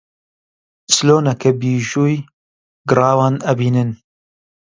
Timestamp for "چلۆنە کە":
0.93-1.49